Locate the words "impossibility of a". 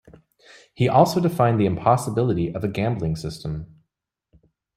1.67-2.67